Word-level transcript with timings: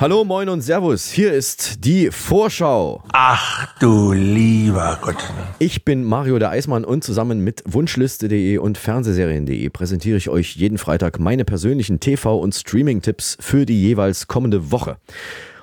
Hallo, 0.00 0.24
moin 0.24 0.48
und 0.48 0.62
Servus. 0.62 1.10
Hier 1.10 1.34
ist 1.34 1.84
die 1.84 2.10
Vorschau. 2.10 3.02
Ach 3.12 3.68
du 3.80 4.14
lieber 4.14 4.98
Gott. 5.02 5.18
Ich 5.58 5.84
bin 5.84 6.04
Mario 6.04 6.38
der 6.38 6.48
Eismann 6.48 6.86
und 6.86 7.04
zusammen 7.04 7.44
mit 7.44 7.62
Wunschliste.de 7.66 8.56
und 8.56 8.78
Fernsehserien.de 8.78 9.68
präsentiere 9.68 10.16
ich 10.16 10.30
euch 10.30 10.56
jeden 10.56 10.78
Freitag 10.78 11.20
meine 11.20 11.44
persönlichen 11.44 12.00
TV- 12.00 12.40
und 12.40 12.54
Streaming-Tipps 12.54 13.36
für 13.40 13.66
die 13.66 13.82
jeweils 13.82 14.26
kommende 14.26 14.70
Woche. 14.70 14.96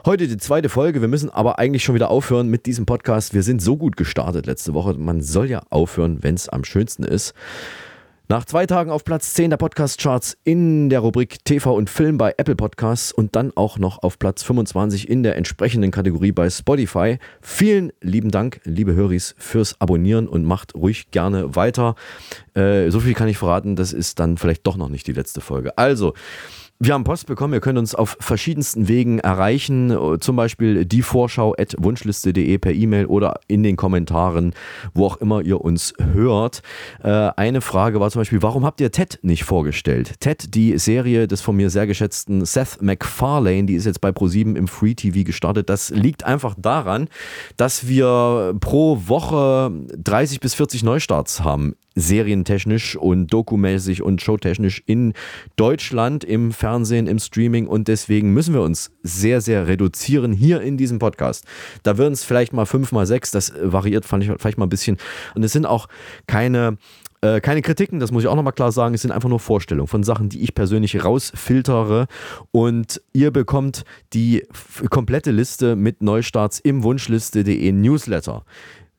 Heute 0.08 0.30
die 0.30 0.38
zweite 0.38 0.70
Folge. 0.70 1.02
Wir 1.02 1.10
müssen 1.10 1.30
aber 1.30 1.60
eigentlich 1.60 1.84
schon 1.84 1.94
wieder 1.94 2.10
aufhören 2.10 2.48
mit 2.48 2.66
diesem 2.66 2.86
Podcast. 2.86 3.34
Wir 3.34 3.44
sind 3.44 3.62
so 3.62 3.76
gut 3.76 3.98
gestartet 3.98 4.46
letzte 4.46 4.74
Woche. 4.74 4.94
Man 4.94 5.22
soll 5.22 5.50
ja 5.50 5.64
aufhören, 5.70 6.24
wenn 6.24 6.34
es 6.34 6.48
am 6.48 6.64
schönsten 6.64 7.04
ist. 7.04 7.34
Nach 8.30 8.46
zwei 8.46 8.66
Tagen 8.66 8.90
auf 8.90 9.04
Platz 9.04 9.34
10 9.34 9.50
der 9.50 9.58
Podcast-Charts 9.58 10.38
in 10.46 10.90
der 10.90 11.02
Rubrik 11.02 11.44
TV 11.44 11.76
und 11.76 11.90
Film 11.90 12.18
bei 12.18 12.34
Apple 12.38 12.56
Podcasts 12.56 13.12
und 13.12 13.36
dann 13.36 13.52
auch 13.58 13.80
noch 13.80 14.02
auf 14.02 14.18
Platz 14.18 14.44
25 14.44 15.10
in 15.10 15.24
der 15.24 15.36
entsprechenden 15.36 15.92
Kategorie 15.92 16.32
bei 16.32 16.50
Spotify. 16.50 17.20
Vielen 17.42 17.92
lieben 18.00 18.32
Dank, 18.32 18.62
liebe 18.64 18.96
Höris, 18.96 19.36
fürs 19.38 19.82
Abonnieren 19.82 20.30
und 20.30 20.46
macht 20.46 20.74
ruhig 20.74 21.12
gerne 21.12 21.58
weiter. 21.58 21.96
Äh, 22.54 22.92
so 22.92 23.02
viel 23.02 23.14
kann 23.14 23.28
ich 23.28 23.38
verraten, 23.38 23.76
das 23.76 23.92
ist 23.92 24.20
dann 24.20 24.38
vielleicht 24.38 24.66
doch 24.68 24.78
noch 24.78 24.88
nicht 24.88 25.06
die 25.06 25.14
letzte 25.14 25.42
Folge. 25.42 25.78
Also, 25.78 26.14
wir 26.80 26.94
haben 26.94 27.04
Post 27.04 27.26
bekommen, 27.26 27.54
ihr 27.54 27.60
könnt 27.60 27.80
uns 27.80 27.96
auf 27.96 28.18
verschiedensten 28.20 28.88
Wegen 28.88 29.18
erreichen, 29.20 30.18
zum 30.20 30.36
Beispiel 30.36 30.86
die 30.86 31.02
Vorschau 31.02 31.56
at 31.58 31.76
wunschliste.de 31.80 32.58
per 32.60 32.72
E-Mail 32.72 33.08
oder 33.08 33.40
in 33.48 33.64
den 33.64 33.76
Kommentaren, 33.76 34.54
wo 34.94 35.08
auch 35.08 35.18
immer 35.18 35.42
ihr 35.42 35.62
uns 35.62 35.94
hört. 36.14 36.62
Äh, 37.04 37.10
eine 37.36 37.62
Frage 37.62 38.00
war 38.00 38.12
zum 38.12 38.22
Beispiel, 38.22 38.44
warum 38.44 38.64
habt 38.64 38.80
ihr 38.80 38.92
Ted 38.92 39.20
nicht 39.24 39.44
vorgestellt? 39.44 40.20
Ted, 40.20 40.54
die 40.54 40.78
Serie 40.78 41.28
des 41.28 41.42
von 41.42 41.56
mir 41.56 41.72
sehr 41.72 41.88
geschätzten 41.88 42.46
Seth 42.46 42.82
MacFarlane, 42.82 43.66
die 43.66 43.76
ist 43.76 43.86
jetzt 43.86 44.02
bei 44.02 44.10
Pro7 44.10 44.56
im 44.56 44.68
Free 44.68 44.94
TV 44.94 45.24
gestartet. 45.24 45.70
Das 45.70 45.90
liegt 45.90 46.26
einfach 46.26 46.54
daran, 46.58 47.10
dass 47.58 47.88
wir 47.88 48.54
pro 48.60 49.02
Woche 49.08 49.72
30 49.98 50.40
bis 50.42 50.54
40 50.54 50.84
Neustarts 50.84 51.44
haben 51.44 51.76
serientechnisch 51.98 52.96
und 52.96 53.28
dokumäßig 53.28 54.02
und 54.04 54.22
showtechnisch 54.22 54.84
in 54.86 55.14
Deutschland 55.56 56.24
im 56.24 56.52
Fernsehen, 56.52 57.08
im 57.08 57.20
Streaming 57.20 57.68
und 57.68 57.88
deswegen 57.88 58.34
müssen 58.34 58.54
wir 58.54 58.62
uns 58.62 58.92
sehr, 59.04 59.42
sehr 59.42 59.68
reduzieren 59.68 60.32
hier 60.32 60.62
in 60.62 60.78
diesem 60.78 61.00
Podcast. 61.00 61.46
Da 61.84 61.98
würden 61.98 62.14
es 62.14 62.24
vielleicht 62.24 62.54
mal 62.54 62.66
fünf 62.66 62.92
mal 62.92 63.06
sechs, 63.06 63.32
das 63.32 63.54
variiert 63.62 64.06
fand 64.06 64.24
ich 64.24 64.32
vielleicht 64.38 64.58
mal 64.58 64.66
ein 64.66 64.70
bisschen 64.70 64.98
und 65.36 65.44
es 65.44 65.52
sind 65.52 65.66
auch 65.66 65.88
keine 66.28 66.78
äh, 67.22 67.42
keine 67.42 67.62
Kritiken, 67.62 68.00
das 68.00 68.12
muss 68.12 68.24
ich 68.24 68.30
auch 68.30 68.36
nochmal 68.36 68.54
klar 68.54 68.72
sagen. 68.72 68.94
Es 68.94 69.02
sind 69.02 69.12
einfach 69.12 69.30
nur 69.30 69.40
Vorstellungen 69.40 69.88
von 69.88 70.04
Sachen, 70.04 70.30
die 70.30 70.42
ich 70.42 70.54
persönlich 70.54 71.04
rausfiltere. 71.04 72.08
Und 72.52 73.02
ihr 73.14 73.32
bekommt 73.32 73.86
die 74.14 74.46
komplette 74.90 75.32
Liste 75.32 75.76
mit 75.76 76.04
Neustarts 76.04 76.60
im 76.60 76.84
Wunschliste.de 76.84 77.72
Newsletter. 77.72 78.44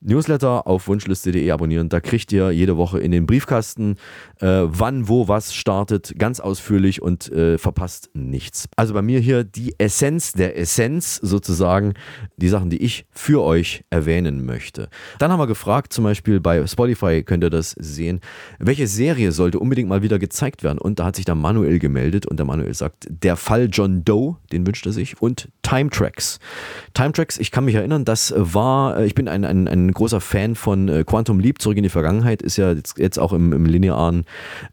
Newsletter 0.01 0.67
auf 0.67 0.87
wunschliste.de 0.87 1.51
abonnieren. 1.51 1.89
Da 1.89 2.01
kriegt 2.01 2.33
ihr 2.33 2.51
jede 2.51 2.77
Woche 2.77 3.01
in 3.01 3.11
den 3.11 3.27
Briefkasten, 3.27 3.97
äh, 4.41 4.63
wann, 4.65 5.09
wo, 5.09 5.29
was 5.29 5.55
startet, 5.55 6.15
ganz 6.19 6.41
ausführlich 6.41 7.03
und 7.03 7.31
äh, 7.33 7.59
verpasst 7.59 8.11
nichts. 8.15 8.69
Also 8.77 8.95
bei 8.95 9.03
mir 9.03 9.19
hier 9.19 9.45
die 9.45 9.75
Essenz 9.79 10.33
der 10.33 10.57
Essenz 10.57 11.17
sozusagen, 11.17 11.95
die 12.37 12.49
Sachen, 12.49 12.71
die 12.71 12.83
ich 12.83 13.07
für 13.11 13.43
euch 13.43 13.85
erwähnen 13.91 14.45
möchte. 14.45 14.89
Dann 15.19 15.33
haben 15.33 15.41
wir 15.41 15.47
gefragt, 15.47 15.93
zum 15.93 16.05
Beispiel 16.05 16.41
bei 16.41 16.67
Spotify 16.67 17.23
könnt 17.25 17.43
ihr 17.43 17.51
das 17.51 17.73
sehen, 17.73 18.21
welche 18.59 18.87
Serie 18.87 19.33
sollte 19.33 19.59
unbedingt 19.59 19.89
mal 19.89 20.03
wieder 20.03 20.19
gezeigt 20.19 20.63
werden? 20.63 20.79
Und 20.79 21.01
da 21.01 21.07
hat 21.07 21.17
sich 21.17 21.25
der 21.25 21.35
Manuel 21.35 21.79
gemeldet 21.79 22.27
und 22.27 22.39
der 22.39 22.47
Manuel 22.47 22.75
sagt, 22.75 23.07
der 23.09 23.37
Fall 23.37 23.69
John 23.71 24.05
Doe, 24.05 24.37
den 24.53 24.67
wünscht 24.67 24.87
er 24.87 24.93
sich 24.93 25.21
und 25.21 25.49
Time 25.63 25.91
Tracks. 25.91 26.39
Time 26.95 27.13
Tracks, 27.13 27.39
ich 27.39 27.51
kann 27.51 27.65
mich 27.65 27.75
erinnern, 27.75 28.05
das 28.05 28.33
war, 28.37 28.99
äh, 28.99 29.07
ich 29.07 29.15
bin 29.15 29.29
ein, 29.29 29.45
ein, 29.45 29.69
ein 29.69 29.88
großer 29.93 30.21
Fan 30.21 30.55
von 30.55 30.89
äh, 30.89 31.05
Quantum 31.05 31.41
Leap, 31.41 31.61
zurück 31.61 31.77
in 31.77 31.83
die 31.83 31.89
Vergangenheit, 31.89 32.43
ist 32.43 32.57
ja 32.57 32.73
jetzt, 32.73 32.99
jetzt 32.99 33.19
auch 33.19 33.33
im, 33.33 33.53
im 33.53 33.67
linearen 33.67 34.25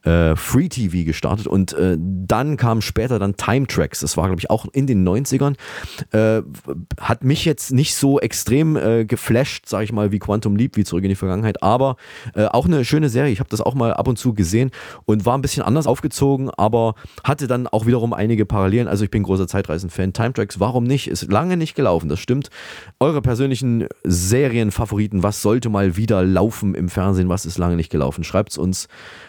äh, 0.03 0.35
Free 0.35 0.69
TV 0.69 1.05
gestartet 1.05 1.47
und 1.47 1.73
äh, 1.73 1.97
dann 1.99 2.57
kam 2.57 2.81
später 2.81 3.19
dann 3.19 3.35
Time 3.35 3.67
Tracks, 3.67 3.99
das 3.99 4.17
war 4.17 4.27
glaube 4.27 4.39
ich 4.39 4.49
auch 4.49 4.65
in 4.73 4.87
den 4.87 5.07
90ern, 5.07 5.55
äh, 6.11 6.41
hat 6.99 7.23
mich 7.23 7.45
jetzt 7.45 7.71
nicht 7.71 7.95
so 7.95 8.19
extrem 8.19 8.75
äh, 8.75 9.05
geflasht, 9.05 9.67
sage 9.67 9.83
ich 9.85 9.91
mal, 9.91 10.11
wie 10.11 10.19
Quantum 10.19 10.55
Leap, 10.55 10.77
wie 10.77 10.83
zurück 10.83 11.03
in 11.03 11.09
die 11.09 11.15
Vergangenheit, 11.15 11.61
aber 11.61 11.97
äh, 12.35 12.45
auch 12.45 12.65
eine 12.65 12.85
schöne 12.85 13.09
Serie, 13.09 13.31
ich 13.31 13.39
habe 13.39 13.49
das 13.49 13.61
auch 13.61 13.75
mal 13.75 13.93
ab 13.93 14.07
und 14.07 14.17
zu 14.17 14.33
gesehen 14.33 14.71
und 15.05 15.25
war 15.25 15.37
ein 15.37 15.41
bisschen 15.41 15.63
anders 15.63 15.87
aufgezogen, 15.87 16.49
aber 16.57 16.95
hatte 17.23 17.47
dann 17.47 17.67
auch 17.67 17.85
wiederum 17.85 18.13
einige 18.13 18.45
Parallelen, 18.45 18.87
also 18.87 19.03
ich 19.03 19.11
bin 19.11 19.23
großer 19.23 19.47
Zeitreisen-Fan, 19.47 20.13
Time 20.13 20.33
Tracks, 20.33 20.59
warum 20.59 20.83
nicht, 20.83 21.07
ist 21.07 21.31
lange 21.31 21.57
nicht 21.57 21.75
gelaufen, 21.75 22.09
das 22.09 22.19
stimmt. 22.19 22.49
Eure 22.99 23.21
persönlichen 23.21 23.87
Serienfavoriten 24.03 25.04
Favoriten, 25.05 25.23
was 25.23 25.41
sollte 25.41 25.69
mal 25.69 25.97
wieder 25.97 26.23
laufen 26.23 26.73
im 26.73 26.89
Fernsehen, 26.89 27.29
was 27.29 27.45
ist 27.45 27.57
lange 27.57 27.75
nicht 27.75 27.91
gelaufen? 27.91 28.23
Schreibt 28.23 28.51
es 28.51 28.57
uns 28.57 28.87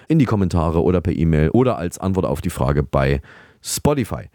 in 0.08 0.18
die 0.18 0.24
Kommentare 0.24 0.82
oder 0.82 1.00
per 1.00 1.14
E-Mail 1.14 1.50
oder 1.50 1.76
als 1.76 1.98
Antwort 1.98 2.24
auf 2.24 2.40
die 2.40 2.50
Frage 2.50 2.82
bei 2.82 3.20
Spotify. 3.62 4.30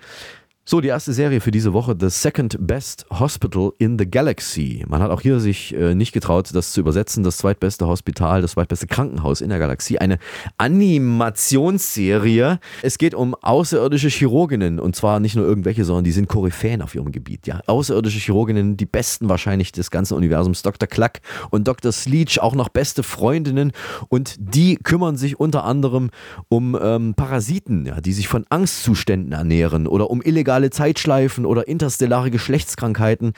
So, 0.63 0.79
die 0.79 0.89
erste 0.89 1.11
Serie 1.11 1.41
für 1.41 1.49
diese 1.49 1.73
Woche, 1.73 1.97
The 1.99 2.11
Second 2.11 2.55
Best 2.59 3.07
Hospital 3.09 3.71
in 3.79 3.97
the 3.97 4.05
Galaxy. 4.05 4.85
Man 4.87 5.01
hat 5.01 5.09
auch 5.09 5.21
hier 5.21 5.39
sich 5.39 5.73
äh, 5.73 5.95
nicht 5.95 6.11
getraut, 6.11 6.51
das 6.53 6.71
zu 6.71 6.81
übersetzen. 6.81 7.23
Das 7.23 7.37
zweitbeste 7.37 7.87
Hospital, 7.87 8.43
das 8.43 8.51
zweitbeste 8.51 8.85
Krankenhaus 8.85 9.41
in 9.41 9.49
der 9.49 9.57
Galaxie. 9.57 9.97
Eine 9.97 10.19
Animationsserie. 10.59 12.59
Es 12.83 12.99
geht 12.99 13.15
um 13.15 13.33
außerirdische 13.33 14.09
Chirurginnen 14.09 14.79
und 14.79 14.95
zwar 14.95 15.19
nicht 15.19 15.35
nur 15.35 15.47
irgendwelche, 15.47 15.83
sondern 15.83 16.03
die 16.03 16.11
sind 16.11 16.29
Koryphäen 16.29 16.83
auf 16.83 16.93
ihrem 16.93 17.11
Gebiet. 17.11 17.47
Ja, 17.47 17.61
außerirdische 17.65 18.19
Chirurginnen, 18.19 18.77
die 18.77 18.85
besten 18.85 19.29
wahrscheinlich 19.29 19.71
des 19.71 19.89
ganzen 19.89 20.13
Universums. 20.13 20.61
Dr. 20.61 20.87
Cluck 20.87 21.13
und 21.49 21.67
Dr. 21.67 21.91
Sleech, 21.91 22.39
auch 22.39 22.53
noch 22.53 22.69
beste 22.69 23.01
Freundinnen 23.01 23.71
und 24.09 24.35
die 24.37 24.75
kümmern 24.75 25.17
sich 25.17 25.39
unter 25.39 25.63
anderem 25.63 26.11
um 26.49 26.77
ähm, 26.79 27.15
Parasiten, 27.15 27.87
ja, 27.87 27.99
die 27.99 28.13
sich 28.13 28.27
von 28.27 28.45
Angstzuständen 28.49 29.31
ernähren 29.31 29.87
oder 29.87 30.11
um 30.11 30.21
illegale 30.21 30.50
illegale 30.51 30.69
Zeitschleifen 30.69 31.45
oder 31.45 31.67
interstellare 31.67 32.29
Geschlechtskrankheiten. 32.29 33.33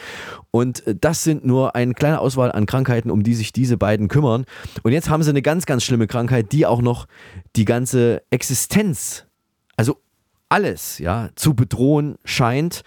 Und 0.51 0.85
äh, 0.87 0.95
das 0.99 1.23
sind 1.23 1.45
nur 1.45 1.75
eine 1.75 1.93
kleine 1.93 2.19
Auswahl 2.19 2.51
an 2.51 2.65
Krankheiten, 2.65 3.11
um 3.11 3.23
die 3.23 3.35
sich 3.35 3.53
diese 3.53 3.77
beiden 3.77 4.07
kümmern. 4.07 4.45
Und 4.81 4.91
jetzt 4.91 5.09
haben 5.09 5.23
sie 5.23 5.29
eine 5.29 5.41
ganz, 5.41 5.65
ganz 5.65 5.83
schlimme 5.83 6.07
Krankheit, 6.07 6.51
die 6.51 6.65
auch 6.65 6.81
noch 6.81 7.07
die 7.55 7.65
ganze 7.65 8.23
Existenz, 8.31 9.25
also 9.77 9.97
alles, 10.49 10.99
ja, 10.99 11.29
zu 11.35 11.53
bedrohen 11.55 12.15
scheint. 12.25 12.83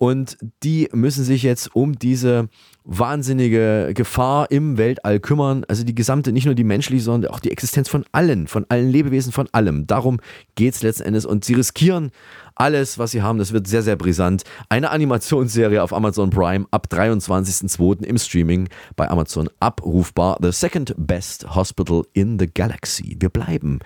Und 0.00 0.38
die 0.62 0.88
müssen 0.92 1.24
sich 1.24 1.42
jetzt 1.42 1.74
um 1.74 1.98
diese 1.98 2.48
wahnsinnige 2.84 3.90
Gefahr 3.94 4.48
im 4.50 4.78
Weltall 4.78 5.18
kümmern. 5.18 5.64
Also 5.66 5.82
die 5.82 5.94
gesamte, 5.94 6.30
nicht 6.30 6.46
nur 6.46 6.54
die 6.54 6.62
menschliche, 6.62 7.02
sondern 7.02 7.32
auch 7.32 7.40
die 7.40 7.50
Existenz 7.50 7.88
von 7.88 8.04
allen, 8.12 8.46
von 8.46 8.64
allen 8.68 8.88
Lebewesen, 8.88 9.32
von 9.32 9.48
allem. 9.50 9.88
Darum 9.88 10.20
geht 10.54 10.74
es 10.74 10.82
letzten 10.82 11.02
Endes. 11.02 11.26
Und 11.26 11.44
sie 11.44 11.54
riskieren 11.54 12.12
alles, 12.58 12.98
was 12.98 13.12
sie 13.12 13.22
haben. 13.22 13.38
Das 13.38 13.52
wird 13.52 13.66
sehr, 13.66 13.82
sehr 13.82 13.96
brisant. 13.96 14.42
Eine 14.68 14.90
Animationsserie 14.90 15.82
auf 15.82 15.92
Amazon 15.92 16.30
Prime 16.30 16.66
ab 16.72 16.88
23.02. 16.90 18.04
im 18.04 18.18
Streaming 18.18 18.68
bei 18.96 19.08
Amazon 19.08 19.48
abrufbar. 19.60 20.38
The 20.42 20.50
Second 20.50 20.94
Best 20.96 21.54
Hospital 21.54 22.02
in 22.12 22.38
the 22.38 22.48
Galaxy. 22.52 23.16
Wir 23.18 23.30
bleiben 23.30 23.78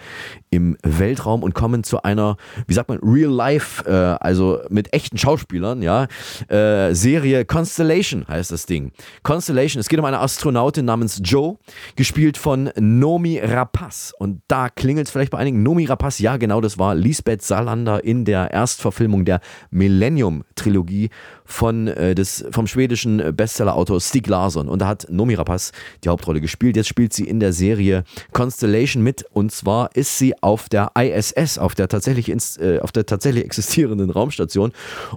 im 0.51 0.77
Weltraum 0.83 1.43
und 1.43 1.55
kommen 1.55 1.85
zu 1.85 2.03
einer, 2.03 2.37
wie 2.67 2.75
sagt 2.75 2.89
man, 2.89 2.99
Real 3.03 3.31
Life, 3.31 3.85
äh, 3.87 4.17
also 4.25 4.61
mit 4.71 4.93
echten 4.95 5.19
Schauspielern, 5.19 5.83
ja, 5.83 6.07
äh, 6.49 6.95
Serie 6.95 7.45
Constellation 7.45 8.27
heißt 8.27 8.51
das 8.51 8.67
Ding. 8.67 8.93
Constellation, 9.23 9.81
es 9.81 9.89
geht 9.89 9.99
um 9.99 10.05
eine 10.05 10.21
Astronautin 10.21 10.87
namens 10.87 11.21
Joe, 11.23 11.59
gespielt 11.97 12.39
von 12.39 12.71
Nomi 12.79 13.39
Rapaz. 13.39 14.15
Und 14.19 14.41
da 14.49 14.71
klingelt 14.71 15.09
es 15.09 15.13
vielleicht 15.13 15.31
bei 15.31 15.39
einigen. 15.39 15.63
Nomi 15.63 15.85
Rapaz, 15.85 16.19
ja, 16.19 16.39
genau, 16.39 16.61
das 16.61 16.79
war 16.79 16.95
Lisbeth 16.95 17.43
Salander 17.43 18.03
in 18.03 18.25
der 18.25 18.51
ersten 18.51 18.62
Erstverfilmung 18.63 19.25
der 19.25 19.41
Millennium-Trilogie 19.71 21.11
von, 21.45 21.89
äh, 21.89 22.15
des, 22.15 22.45
vom 22.51 22.67
schwedischen 22.69 23.35
Bestsellerautor 23.35 24.01
Stig 24.01 24.29
Larsson. 24.29 24.69
Und 24.69 24.81
da 24.81 24.87
hat 24.87 25.07
Nomi 25.11 25.35
Rapace 25.35 25.73
die 26.05 26.09
Hauptrolle 26.09 26.41
gespielt. 26.41 26.77
Jetzt 26.77 26.89
spielt 26.89 27.13
sie 27.13 27.25
in 27.25 27.41
der 27.41 27.53
Serie 27.53 28.05
Constellation 28.33 29.03
mit. 29.03 29.25
Und 29.33 29.51
zwar 29.51 29.91
ist 29.95 30.19
sie 30.19 30.41
auf 30.43 30.69
der 30.69 30.93
ISS, 30.97 31.59
auf 31.59 31.75
der 31.75 31.89
tatsächlich, 31.89 32.29
äh, 32.29 32.79
auf 32.79 32.93
der 32.93 33.05
tatsächlich 33.05 33.45
existierenden 33.45 34.11
Raumstation. 34.11 34.73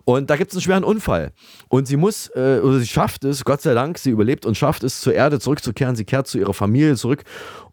Und 0.06 0.30
da 0.30 0.38
gibt 0.38 0.52
es 0.52 0.58
einen 0.58 0.64
schweren 0.64 0.84
Unfall. 0.84 1.32
Und 1.70 1.88
sie 1.88 1.98
muss, 1.98 2.30
äh, 2.36 2.60
oder 2.64 2.80
sie 2.80 2.88
schafft 2.88 3.24
es, 3.24 3.46
Gott 3.46 3.62
sei 3.62 3.76
Dank, 3.76 4.00
sie 4.00 4.10
überlebt 4.10 4.46
und 4.46 4.58
schafft 4.58 4.84
es, 4.84 5.02
zur 5.02 5.14
Erde 5.14 5.40
zurückzukehren. 5.40 5.96
Sie 5.96 6.06
kehrt 6.06 6.28
zu 6.28 6.40
ihrer 6.40 6.54
Familie 6.56 6.96
zurück 6.96 7.24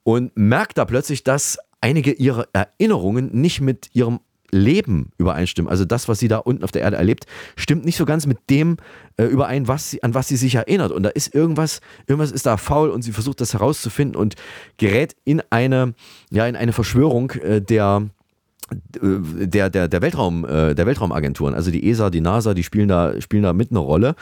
und 0.03 0.33
merkt 0.37 0.77
da 0.79 0.85
plötzlich, 0.85 1.25
dass 1.25 1.59
einige 1.81 2.13
ihrer 2.13 2.47
Erinnerungen 2.53 3.31
nicht 3.33 3.61
mit 3.61 3.91
ihrem 3.93 4.21
Leben 4.53 5.11
übereinstimmen. 5.17 5.71
Also 5.71 5.85
das, 5.85 6.09
was 6.09 6.19
sie 6.19 6.29
da 6.29 6.39
unten 6.39 6.63
auf 6.63 6.71
der 6.71 6.83
Erde 6.83 6.97
erlebt, 6.97 7.25
stimmt 7.57 7.85
nicht 7.85 7.97
so 7.97 8.05
ganz 8.05 8.27
mit 8.27 8.39
dem 8.51 8.77
äh, 9.17 9.25
überein, 9.25 9.67
was 9.67 9.91
sie, 9.91 10.03
an 10.03 10.15
was 10.15 10.29
sie 10.29 10.37
sich 10.37 10.55
erinnert. 10.55 10.93
Und 10.93 11.03
da 11.03 11.09
ist 11.09 11.35
irgendwas, 11.35 11.81
irgendwas 12.07 12.31
ist 12.31 12.47
da 12.47 12.59
faul 12.59 12.91
und 12.91 13.03
sie 13.03 13.13
versucht 13.13 13.41
das 13.41 13.55
herauszufinden 13.55 14.15
und 14.15 14.35
gerät 14.77 15.17
in 15.25 15.43
eine, 15.51 15.95
ja, 16.31 16.47
in 16.47 16.55
eine 16.55 16.73
Verschwörung 16.73 17.31
äh, 17.31 17.63
der 17.63 18.11
der, 19.01 19.71
der, 19.71 19.89
der, 19.89 20.03
Weltraum, 20.03 20.45
äh, 20.45 20.75
der 20.75 20.87
Weltraumagenturen, 20.87 21.55
also 21.55 21.71
die 21.71 21.89
ESA, 21.89 22.11
die 22.11 22.21
NASA, 22.21 22.55
die 22.55 22.63
spielen 22.63 22.89
da, 22.89 23.21
spielen 23.21 23.43
da 23.43 23.53
mit 23.53 23.71
eine 23.71 23.81
Rolle. 23.81 24.15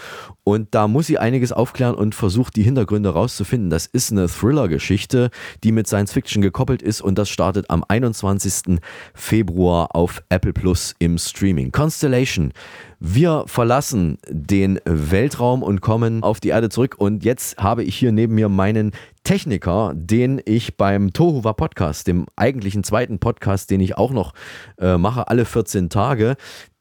Und 0.44 0.74
da 0.74 0.88
muss 0.88 1.06
sie 1.06 1.18
einiges 1.18 1.52
aufklären 1.52 1.94
und 1.94 2.14
versucht, 2.14 2.56
die 2.56 2.62
Hintergründe 2.62 3.10
rauszufinden. 3.10 3.70
Das 3.70 3.86
ist 3.86 4.12
eine 4.12 4.28
Thriller-Geschichte, 4.28 5.30
die 5.62 5.72
mit 5.72 5.86
Science 5.86 6.12
Fiction 6.12 6.42
gekoppelt 6.42 6.82
ist 6.82 7.00
und 7.00 7.18
das 7.18 7.28
startet 7.28 7.70
am 7.70 7.84
21. 7.86 8.78
Februar 9.14 9.94
auf 9.94 10.22
Apple 10.28 10.52
Plus 10.52 10.94
im 10.98 11.18
Streaming. 11.18 11.72
Constellation 11.72 12.52
wir 13.00 13.44
verlassen 13.46 14.18
den 14.28 14.78
Weltraum 14.84 15.62
und 15.62 15.80
kommen 15.80 16.22
auf 16.22 16.38
die 16.38 16.50
Erde 16.50 16.68
zurück. 16.68 16.96
Und 16.98 17.24
jetzt 17.24 17.56
habe 17.56 17.82
ich 17.82 17.96
hier 17.96 18.12
neben 18.12 18.34
mir 18.34 18.50
meinen 18.50 18.92
Techniker, 19.24 19.92
den 19.94 20.40
ich 20.44 20.76
beim 20.76 21.14
Tohuwa 21.14 21.54
Podcast, 21.54 22.06
dem 22.06 22.26
eigentlichen 22.36 22.84
zweiten 22.84 23.18
Podcast, 23.18 23.70
den 23.70 23.80
ich 23.80 23.96
auch 23.96 24.10
noch 24.10 24.34
äh, 24.78 24.98
mache, 24.98 25.28
alle 25.28 25.46
14 25.46 25.88
Tage, 25.88 26.36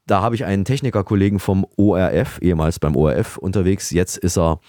da 0.08 0.22
habe 0.22 0.36
ich 0.36 0.44
einen 0.44 0.66
Technikerkollegen 0.66 1.40
vom 1.40 1.66
ORF, 1.78 2.40
ehemals 2.42 2.80
beim 2.80 2.96
ORF 2.96 3.38
unterwegs. 3.38 3.92
Jetzt 3.92 4.18
ist 4.18 4.38
er 4.38 4.60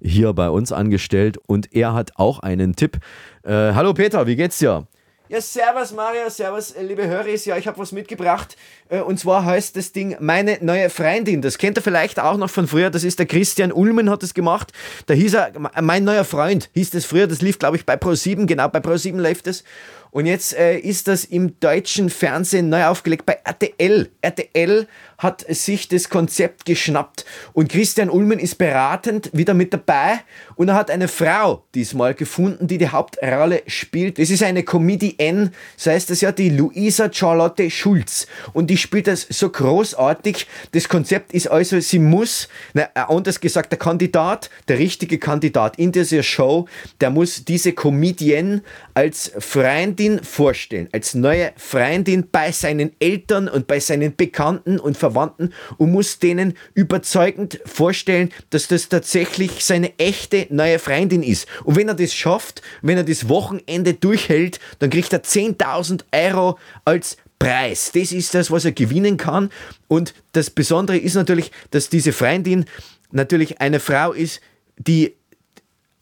hier 0.00 0.32
bei 0.32 0.48
uns 0.50 0.72
angestellt 0.72 1.38
und 1.46 1.74
er 1.74 1.94
hat 1.94 2.12
auch 2.16 2.38
einen 2.38 2.76
Tipp. 2.76 2.98
Äh, 3.42 3.72
hallo 3.72 3.94
Peter, 3.94 4.26
wie 4.26 4.36
geht's 4.36 4.58
dir? 4.58 4.86
Ja, 5.30 5.40
servus 5.40 5.92
Mario, 5.92 6.28
servus 6.28 6.72
äh, 6.72 6.82
liebe 6.82 7.06
Hörer. 7.06 7.28
Ja, 7.28 7.56
ich 7.56 7.68
habe 7.68 7.78
was 7.78 7.92
mitgebracht 7.92 8.56
äh, 8.88 8.98
und 8.98 9.20
zwar 9.20 9.44
heißt 9.44 9.76
das 9.76 9.92
Ding 9.92 10.16
Meine 10.18 10.58
neue 10.60 10.90
Freundin. 10.90 11.40
Das 11.40 11.56
kennt 11.56 11.78
ihr 11.78 11.82
vielleicht 11.82 12.18
auch 12.18 12.36
noch 12.36 12.50
von 12.50 12.66
früher. 12.66 12.90
Das 12.90 13.04
ist 13.04 13.20
der 13.20 13.26
Christian 13.26 13.70
Ulmen 13.70 14.10
hat 14.10 14.24
es 14.24 14.34
gemacht. 14.34 14.72
Da 15.06 15.14
hieß 15.14 15.34
er, 15.34 15.52
mein 15.80 16.02
neuer 16.02 16.24
Freund 16.24 16.68
hieß 16.74 16.90
das 16.90 17.04
früher. 17.04 17.28
Das 17.28 17.42
lief, 17.42 17.60
glaube 17.60 17.76
ich, 17.76 17.86
bei 17.86 17.94
Pro7. 17.94 18.46
Genau, 18.46 18.66
bei 18.66 18.80
Pro7 18.80 19.18
läuft 19.18 19.46
das. 19.46 19.62
Und 20.10 20.26
jetzt 20.26 20.54
äh, 20.56 20.78
ist 20.78 21.08
das 21.08 21.24
im 21.24 21.58
deutschen 21.60 22.10
Fernsehen 22.10 22.68
neu 22.68 22.86
aufgelegt 22.86 23.26
bei 23.26 23.38
RTL. 23.44 24.08
RTL 24.20 24.86
hat 25.18 25.44
sich 25.48 25.86
das 25.86 26.08
Konzept 26.08 26.64
geschnappt 26.64 27.26
und 27.52 27.68
Christian 27.68 28.08
Ulmen 28.08 28.38
ist 28.38 28.56
beratend 28.56 29.30
wieder 29.34 29.52
mit 29.52 29.72
dabei 29.72 30.20
und 30.56 30.68
er 30.68 30.74
hat 30.74 30.90
eine 30.90 31.08
Frau 31.08 31.64
diesmal 31.74 32.14
gefunden, 32.14 32.66
die 32.66 32.78
die 32.78 32.88
Hauptrolle 32.88 33.62
spielt. 33.66 34.18
Das 34.18 34.30
ist 34.30 34.42
eine 34.42 34.62
Comedienne, 34.62 35.52
so 35.76 35.90
heißt 35.90 36.08
das 36.08 36.22
ja, 36.22 36.32
die 36.32 36.48
Luisa 36.48 37.12
Charlotte 37.12 37.70
Schulz 37.70 38.26
und 38.54 38.70
die 38.70 38.78
spielt 38.78 39.06
das 39.06 39.26
so 39.28 39.50
großartig. 39.50 40.46
Das 40.72 40.88
Konzept 40.88 41.34
ist 41.34 41.48
also, 41.48 41.78
sie 41.80 41.98
muss, 41.98 42.48
na, 42.72 42.84
äh, 42.94 43.00
anders 43.08 43.40
gesagt, 43.40 43.72
der 43.72 43.78
Kandidat, 43.78 44.48
der 44.68 44.78
richtige 44.78 45.18
Kandidat 45.18 45.78
in 45.78 45.92
dieser 45.92 46.22
Show, 46.22 46.66
der 47.00 47.10
muss 47.10 47.44
diese 47.44 47.74
Comedienne 47.74 48.62
als 48.94 49.32
Freund 49.38 49.99
Freundin 50.00 50.24
vorstellen, 50.24 50.88
als 50.92 51.14
neue 51.14 51.52
Freundin 51.58 52.28
bei 52.32 52.52
seinen 52.52 52.92
Eltern 53.00 53.48
und 53.48 53.66
bei 53.66 53.80
seinen 53.80 54.16
Bekannten 54.16 54.80
und 54.80 54.96
Verwandten 54.96 55.52
und 55.76 55.92
muss 55.92 56.18
denen 56.18 56.54
überzeugend 56.72 57.60
vorstellen, 57.66 58.30
dass 58.48 58.66
das 58.68 58.88
tatsächlich 58.88 59.62
seine 59.62 59.92
echte 59.98 60.46
neue 60.48 60.78
Freundin 60.78 61.22
ist. 61.22 61.46
Und 61.64 61.76
wenn 61.76 61.88
er 61.88 61.94
das 61.94 62.14
schafft, 62.14 62.62
wenn 62.80 62.96
er 62.96 63.04
das 63.04 63.28
Wochenende 63.28 63.92
durchhält, 63.92 64.58
dann 64.78 64.88
kriegt 64.88 65.12
er 65.12 65.22
10.000 65.22 66.04
Euro 66.12 66.58
als 66.86 67.18
Preis. 67.38 67.92
Das 67.92 68.10
ist 68.10 68.32
das, 68.32 68.50
was 68.50 68.64
er 68.64 68.72
gewinnen 68.72 69.18
kann. 69.18 69.50
Und 69.86 70.14
das 70.32 70.48
Besondere 70.48 70.96
ist 70.96 71.14
natürlich, 71.14 71.52
dass 71.72 71.90
diese 71.90 72.14
Freundin 72.14 72.64
natürlich 73.12 73.60
eine 73.60 73.80
Frau 73.80 74.12
ist, 74.12 74.40
die 74.78 75.14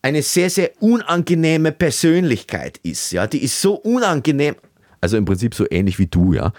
eine 0.02 0.22
sehr, 0.22 0.50
sehr 0.50 0.70
unangenehme 0.80 1.72
Persönlichkeit 1.72 2.78
ist. 2.78 3.12
Ja, 3.12 3.26
die 3.26 3.42
ist 3.42 3.60
so 3.60 3.74
unangenehm. 3.74 4.56
Also 5.00 5.16
im 5.16 5.24
Prinzip 5.24 5.54
so 5.54 5.66
ähnlich 5.70 5.98
wie 5.98 6.06
du, 6.06 6.32
ja. 6.32 6.52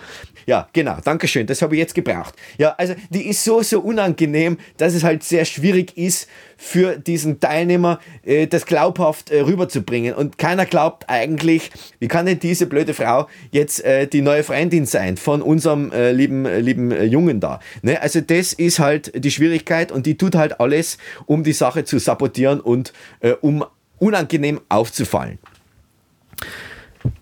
Ja, 0.45 0.68
genau, 0.74 0.97
danke 1.03 1.27
schön, 1.27 1.45
das 1.45 1.62
habe 1.62 1.75
ich 1.75 1.80
jetzt 1.80 1.94
gebraucht. 1.94 2.33
Ja, 2.57 2.74
also 2.77 2.95
die 3.09 3.27
ist 3.27 3.44
so, 3.44 3.62
so 3.62 3.81
unangenehm, 3.81 4.57
dass 4.77 4.94
es 4.94 5.03
halt 5.03 5.24
sehr 5.24 5.45
schwierig 5.45 5.97
ist 5.97 6.27
für 6.57 6.97
diesen 6.97 7.39
Teilnehmer, 7.39 8.00
äh, 8.24 8.47
das 8.47 8.65
glaubhaft 8.65 9.30
äh, 9.30 9.41
rüberzubringen. 9.41 10.13
Und 10.13 10.38
keiner 10.38 10.65
glaubt 10.65 11.06
eigentlich, 11.07 11.71
wie 12.00 12.07
kann 12.07 12.25
denn 12.25 12.39
diese 12.39 12.65
blöde 12.65 12.94
Frau 12.94 13.27
jetzt 13.51 13.83
äh, 13.83 14.07
die 14.07 14.21
neue 14.21 14.44
Freundin 14.44 14.85
sein 14.85 15.18
von 15.18 15.42
unserem 15.42 15.92
äh, 15.92 16.12
lieben, 16.12 16.45
äh, 16.45 16.59
lieben 16.59 16.92
äh, 16.92 17.03
Jungen 17.03 17.39
da. 17.39 17.59
Ne? 17.81 18.01
Also 18.01 18.21
das 18.21 18.53
ist 18.53 18.80
halt 18.80 19.12
die 19.24 19.31
Schwierigkeit 19.31 19.92
und 19.92 20.06
die 20.06 20.18
tut 20.18 20.35
halt 20.35 20.59
alles, 20.59 20.97
um 21.25 21.44
die 21.44 21.53
Sache 21.53 21.83
zu 21.83 22.00
sabotieren 22.00 22.59
und 22.59 22.94
um 23.42 23.65
unangenehm 24.00 24.62
aufzufallen. 24.69 25.39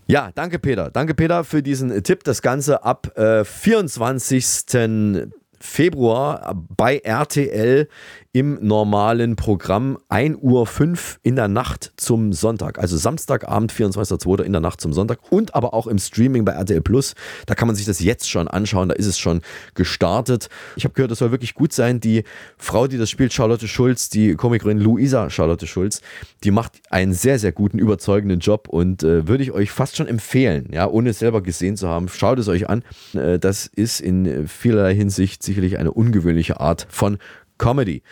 Ja, 0.06 0.30
danke 0.34 0.58
Peter. 0.58 0.90
Danke 0.90 1.14
Peter 1.14 1.44
für 1.44 1.62
diesen 1.62 2.02
Tipp. 2.02 2.24
Das 2.24 2.42
Ganze 2.42 2.82
ab 2.84 3.16
äh, 3.16 3.44
24. 3.44 5.26
Februar 5.60 6.54
bei 6.76 6.98
RTL 6.98 7.88
im 8.32 8.58
normalen 8.60 9.36
Programm 9.36 9.98
1.05 10.10 10.36
Uhr 10.42 10.98
in 11.22 11.36
der 11.36 11.48
Nacht 11.48 11.92
zum 11.96 12.34
Sonntag. 12.34 12.78
Also 12.78 12.98
Samstagabend, 12.98 13.72
24.02. 13.72 14.42
in 14.42 14.52
der 14.52 14.60
Nacht 14.60 14.82
zum 14.82 14.92
Sonntag 14.92 15.18
und 15.30 15.54
aber 15.54 15.72
auch 15.72 15.86
im 15.86 15.98
Streaming 15.98 16.44
bei 16.44 16.52
RTL 16.52 16.82
Plus. 16.82 17.14
Da 17.46 17.54
kann 17.54 17.68
man 17.68 17.74
sich 17.74 17.86
das 17.86 18.00
jetzt 18.00 18.28
schon 18.28 18.46
anschauen. 18.46 18.90
Da 18.90 18.94
ist 18.94 19.06
es 19.06 19.18
schon 19.18 19.40
gestartet. 19.74 20.50
Ich 20.76 20.84
habe 20.84 20.92
gehört, 20.92 21.10
das 21.10 21.20
soll 21.20 21.30
wirklich 21.30 21.54
gut 21.54 21.72
sein. 21.72 22.00
Die 22.00 22.24
Frau, 22.58 22.86
die 22.86 22.98
das 22.98 23.08
spielt, 23.08 23.32
Charlotte 23.32 23.66
Schulz, 23.66 24.10
die 24.10 24.34
Komikerin 24.34 24.78
Luisa 24.78 25.30
Charlotte 25.30 25.66
Schulz, 25.66 26.02
die 26.44 26.50
macht 26.50 26.80
einen 26.90 27.14
sehr, 27.14 27.38
sehr 27.38 27.52
guten, 27.52 27.78
überzeugenden 27.78 28.40
Job 28.40 28.68
und 28.68 29.02
äh, 29.02 29.26
würde 29.26 29.42
ich 29.42 29.52
euch 29.52 29.70
fast 29.70 29.96
schon 29.96 30.06
empfehlen, 30.06 30.68
ja, 30.70 30.86
ohne 30.86 31.10
es 31.10 31.18
selber 31.18 31.42
gesehen 31.42 31.76
zu 31.76 31.88
haben. 31.88 32.08
Schaut 32.08 32.38
es 32.38 32.48
euch 32.48 32.68
an. 32.68 32.82
Äh, 33.14 33.38
das 33.38 33.66
ist 33.66 34.00
in 34.00 34.46
vielerlei 34.46 34.94
Hinsicht 34.94 35.42
sicherlich 35.42 35.78
eine 35.78 35.92
ungewöhnliche 35.92 36.60
Art 36.60 36.86
von 36.90 37.18
Comedy. 37.58 38.02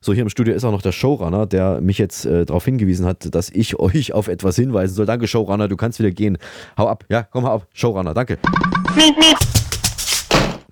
So, 0.00 0.12
hier 0.12 0.22
im 0.22 0.28
Studio 0.28 0.52
ist 0.52 0.64
auch 0.64 0.72
noch 0.72 0.82
der 0.82 0.90
Showrunner, 0.90 1.46
der 1.46 1.80
mich 1.80 1.96
jetzt 1.98 2.26
äh, 2.26 2.44
darauf 2.44 2.64
hingewiesen 2.64 3.06
hat, 3.06 3.32
dass 3.34 3.50
ich 3.50 3.76
euch 3.78 4.12
auf 4.12 4.28
etwas 4.28 4.56
hinweisen 4.56 4.94
soll. 4.94 5.06
Danke, 5.06 5.28
Showrunner, 5.28 5.68
du 5.68 5.76
kannst 5.76 5.98
wieder 6.00 6.10
gehen. 6.10 6.38
Hau 6.76 6.88
ab. 6.88 7.04
Ja, 7.08 7.22
komm, 7.22 7.44
hau 7.44 7.54
ab. 7.54 7.66
Showrunner, 7.72 8.14
danke. 8.14 8.38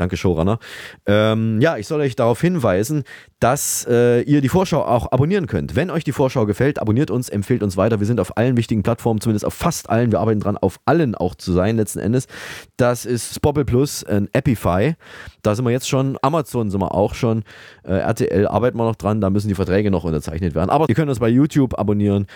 Danke, 0.01 0.17
Showrunner. 0.17 0.59
Ähm, 1.05 1.61
ja, 1.61 1.77
ich 1.77 1.87
soll 1.87 2.01
euch 2.01 2.17
darauf 2.17 2.41
hinweisen, 2.41 3.05
dass 3.39 3.87
äh, 3.89 4.23
ihr 4.23 4.41
die 4.41 4.49
Vorschau 4.49 4.83
auch 4.83 5.13
abonnieren 5.13 5.47
könnt. 5.47 5.77
Wenn 5.77 5.91
euch 5.91 6.05
die 6.05 6.13
Vorschau 6.13 6.47
gefällt, 6.47 6.79
abonniert 6.79 7.11
uns, 7.11 7.29
empfehlt 7.29 7.63
uns 7.63 7.77
weiter. 7.77 8.01
Wir 8.01 8.07
sind 8.07 8.19
auf 8.19 8.37
allen 8.39 8.57
wichtigen 8.57 8.83
Plattformen, 8.83 9.21
zumindest 9.21 9.45
auf 9.45 9.53
fast 9.53 9.91
allen. 9.91 10.11
Wir 10.11 10.21
arbeiten 10.21 10.41
dran, 10.41 10.57
auf 10.57 10.81
allen 10.87 11.15
auch 11.15 11.35
zu 11.35 11.53
sein, 11.53 11.77
letzten 11.77 11.99
Endes. 11.99 12.29
Das 12.79 13.05
ist 13.05 13.35
Spobble 13.35 13.67
Plus, 13.67 14.03
ein 14.05 14.29
Epify. 14.33 14.95
Da 15.43 15.55
sind 15.55 15.65
wir 15.65 15.71
jetzt 15.71 15.89
schon. 15.89 16.19
Amazon 16.23 16.71
sind 16.71 16.81
wir 16.81 16.95
auch 16.95 17.15
schon. 17.15 17.45
Äh, 17.83 17.99
RTL 17.99 18.47
arbeiten 18.47 18.79
wir 18.79 18.85
noch 18.85 18.97
dran. 18.97 19.21
Da 19.21 19.31
müssen 19.31 19.49
die 19.49 19.55
Verträge 19.55 19.91
noch 19.91 20.05
unterzeichnet 20.05 20.55
werden. 20.55 20.71
Aber 20.71 20.89
ihr 20.89 20.95
könnt 20.95 21.09
uns 21.09 21.19
bei 21.19 21.29
YouTube 21.29 21.79
abonnieren 21.79 22.27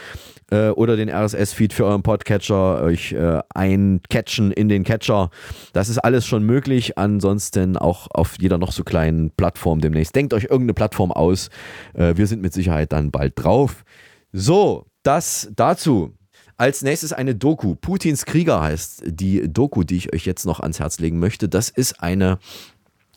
äh, 0.51 0.69
oder 0.69 0.97
den 0.97 1.11
RSS-Feed 1.11 1.73
für 1.73 1.85
euren 1.87 2.03
Podcatcher 2.03 2.83
euch 2.83 3.13
äh, 3.13 3.41
eincatchen 3.55 4.53
in 4.53 4.69
den 4.69 4.85
Catcher. 4.85 5.31
Das 5.73 5.89
ist 5.89 5.99
alles 5.99 6.27
schon 6.27 6.45
möglich. 6.45 6.99
Ansonsten 6.99 7.54
auch 7.77 8.09
auf 8.11 8.37
jeder 8.41 8.59
noch 8.59 8.73
so 8.73 8.85
kleinen 8.85 9.31
Plattform 9.31 9.81
demnächst. 9.81 10.15
Denkt 10.15 10.35
euch 10.35 10.45
irgendeine 10.45 10.75
Plattform 10.75 11.13
aus. 11.13 11.49
Äh, 11.95 12.17
wir 12.17 12.27
sind 12.27 12.43
mit 12.43 12.53
Sicherheit 12.53 12.93
dann 12.93 13.11
bald 13.11 13.33
drauf. 13.37 13.85
So, 14.33 14.87
das 15.03 15.51
dazu. 15.55 16.15
Als 16.57 16.83
nächstes 16.83 17.13
eine 17.13 17.35
Doku. 17.35 17.75
Putins 17.75 18.27
Krieger 18.27 18.61
heißt 18.61 19.03
die 19.07 19.53
Doku, 19.53 19.83
die 19.83 19.97
ich 19.97 20.13
euch 20.13 20.25
jetzt 20.25 20.47
noch 20.47 20.61
ans 20.61 20.79
Herz 20.79 21.01
legen 21.01 21.19
möchte. 21.19 21.49
Das 21.49 21.69
ist 21.69 22.01
eine 22.01 22.39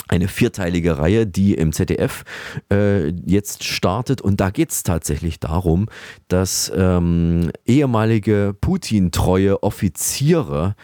eine 0.08 0.28
vierteilige 0.28 0.98
Reihe, 1.00 1.28
die 1.28 1.54
im 1.54 1.74
ZDF 1.74 2.24
äh, 2.72 3.10
jetzt 3.26 3.64
startet. 3.64 4.22
Und 4.22 4.40
da 4.40 4.50
geht 4.50 4.72
es 4.72 4.84
tatsächlich 4.84 5.40
darum, 5.40 5.88
dass 6.28 6.72
ähm, 6.76 7.52
ehemalige 7.66 8.56
Putin-treue 8.60 9.64
Offiziere, 9.64 10.76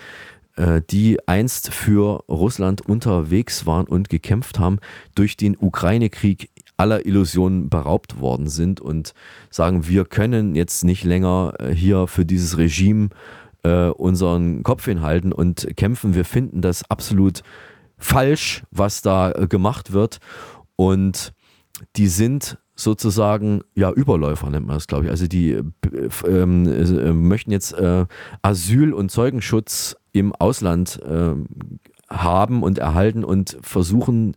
die 0.92 1.18
einst 1.28 1.74
für 1.74 2.24
Russland 2.30 2.82
unterwegs 2.82 3.66
waren 3.66 3.88
und 3.88 4.10
gekämpft 4.10 4.60
haben, 4.60 4.78
durch 5.16 5.36
den 5.36 5.58
Ukraine-Krieg 5.60 6.52
aller 6.78 7.06
Illusionen 7.06 7.70
beraubt 7.70 8.20
worden 8.20 8.48
sind 8.48 8.82
und 8.82 9.14
sagen, 9.50 9.88
wir 9.88 10.06
können 10.06 10.56
jetzt 10.56 10.84
nicht 10.84 11.04
länger 11.04 11.54
äh, 11.60 11.74
hier 11.74 12.08
für 12.08 12.26
dieses 12.26 12.58
Regime 12.58 13.10
äh, 13.64 13.88
unseren 13.88 14.64
Kopf 14.64 14.86
hinhalten 14.86 15.32
und 15.32 15.68
kämpfen. 15.78 16.16
Wir 16.16 16.26
finden 16.26 16.62
das 16.62 16.90
absolut 16.90 17.44
falsch, 17.98 18.64
was 18.72 19.02
da 19.02 19.32
äh, 19.32 19.48
gemacht 19.48 19.94
wird. 19.94 20.20
Und 20.76 21.34
die 21.96 22.08
sind 22.08 22.58
sozusagen, 22.76 23.62
ja, 23.76 23.92
Überläufer 23.92 24.50
nennt 24.50 24.66
man 24.66 24.78
das, 24.78 24.88
glaube 24.88 25.06
ich. 25.06 25.12
Also 25.12 25.28
die 25.28 25.52
äh, 25.52 25.64
ähm, 26.28 26.68
äh, 26.68 27.14
möchten 27.14 27.52
jetzt 27.52 27.74
äh, 27.74 28.06
Asyl 28.42 28.94
und 28.94 29.12
Zeugenschutz 29.12 29.96
im 30.14 30.34
Ausland 30.34 31.02
äh, 31.04 31.34
haben 32.10 32.64
und 32.64 32.78
erhalten 32.78 33.24
und 33.24 33.58
versuchen, 33.62 34.36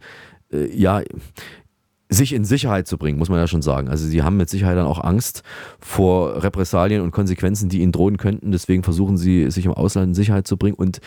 äh, 0.53 0.67
ja, 0.77 1.03
sich 2.09 2.33
in 2.33 2.45
Sicherheit 2.45 2.87
zu 2.87 2.99
bringen, 2.99 3.19
muss 3.19 3.29
man 3.29 3.39
ja 3.39 3.47
schon 3.47 3.63
sagen. 3.63 3.89
Also 3.89 4.07
sie 4.07 4.23
haben 4.23 4.37
mit 4.37 4.49
Sicherheit 4.49 4.77
dann 4.77 4.87
auch 4.87 5.03
Angst 5.03 5.43
vor 5.81 6.43
Repressalien 6.43 7.03
und 7.03 7.11
Konsequenzen, 7.11 7.69
die 7.69 7.81
ihnen 7.81 7.93
drohen 7.93 8.17
könnten. 8.17 8.53
Deswegen 8.53 8.83
versuchen 8.83 9.17
sie, 9.17 9.51
sich 9.51 9.67
im 9.67 9.73
Ausland 9.73 10.09
in 10.09 10.15
Sicherheit 10.15 10.47
zu 10.47 10.57
bringen. 10.57 10.77
Und 10.77 11.01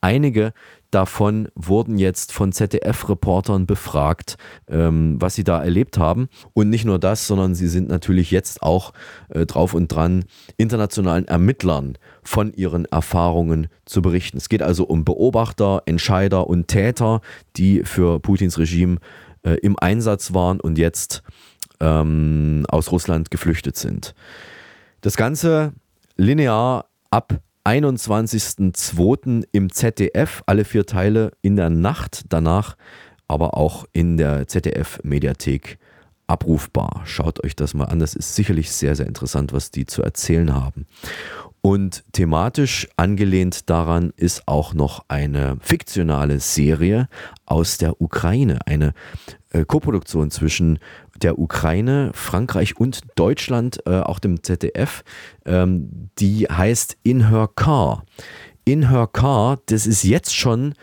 einige 0.00 0.52
davon 0.94 1.48
wurden 1.54 1.98
jetzt 1.98 2.32
von 2.32 2.52
ZDF-Reportern 2.52 3.66
befragt, 3.66 4.36
ähm, 4.68 5.16
was 5.20 5.34
sie 5.34 5.44
da 5.44 5.62
erlebt 5.62 5.98
haben. 5.98 6.28
Und 6.52 6.70
nicht 6.70 6.84
nur 6.84 6.98
das, 6.98 7.26
sondern 7.26 7.54
sie 7.54 7.68
sind 7.68 7.88
natürlich 7.88 8.30
jetzt 8.30 8.62
auch 8.62 8.92
äh, 9.28 9.46
drauf 9.46 9.74
und 9.74 9.88
dran, 9.88 10.24
internationalen 10.56 11.26
Ermittlern 11.26 11.98
von 12.22 12.52
ihren 12.54 12.84
Erfahrungen 12.86 13.68
zu 13.84 14.02
berichten. 14.02 14.38
Es 14.38 14.48
geht 14.48 14.62
also 14.62 14.84
um 14.84 15.04
Beobachter, 15.04 15.82
Entscheider 15.86 16.46
und 16.46 16.68
Täter, 16.68 17.20
die 17.56 17.82
für 17.82 18.20
Putins 18.20 18.58
Regime 18.58 18.98
äh, 19.42 19.54
im 19.62 19.78
Einsatz 19.78 20.32
waren 20.32 20.60
und 20.60 20.78
jetzt 20.78 21.22
ähm, 21.80 22.64
aus 22.68 22.92
Russland 22.92 23.30
geflüchtet 23.30 23.76
sind. 23.76 24.14
Das 25.00 25.16
Ganze 25.16 25.72
linear 26.16 26.86
ab 27.10 27.40
21.02. 27.64 29.44
im 29.52 29.72
ZDF, 29.72 30.42
alle 30.46 30.64
vier 30.64 30.84
Teile 30.84 31.32
in 31.40 31.56
der 31.56 31.70
Nacht, 31.70 32.24
danach 32.28 32.76
aber 33.26 33.56
auch 33.56 33.86
in 33.92 34.18
der 34.18 34.46
ZDF-Mediathek 34.46 35.78
abrufbar. 36.26 37.02
Schaut 37.04 37.42
euch 37.42 37.56
das 37.56 37.72
mal 37.74 37.86
an, 37.86 37.98
das 37.98 38.14
ist 38.14 38.34
sicherlich 38.34 38.70
sehr, 38.70 38.96
sehr 38.96 39.06
interessant, 39.06 39.52
was 39.52 39.70
die 39.70 39.86
zu 39.86 40.02
erzählen 40.02 40.54
haben. 40.54 40.86
Und 41.62 42.04
thematisch 42.12 42.86
angelehnt 42.98 43.70
daran 43.70 44.12
ist 44.16 44.46
auch 44.46 44.74
noch 44.74 45.06
eine 45.08 45.56
fiktionale 45.60 46.40
Serie 46.40 47.08
aus 47.46 47.78
der 47.78 48.02
Ukraine, 48.02 48.58
eine 48.66 48.92
Koproduktion 49.62 50.30
zwischen 50.30 50.78
der 51.22 51.38
Ukraine, 51.38 52.10
Frankreich 52.14 52.76
und 52.76 53.02
Deutschland, 53.14 53.78
äh, 53.86 54.00
auch 54.00 54.18
dem 54.18 54.42
ZDF, 54.42 55.04
ähm, 55.46 56.10
die 56.18 56.46
heißt 56.46 56.96
In 57.04 57.28
Her 57.28 57.48
Car. 57.54 58.04
In 58.64 58.88
Her 58.90 59.06
Car, 59.06 59.58
das 59.66 59.86
ist 59.86 60.02
jetzt 60.02 60.34
schon 60.34 60.74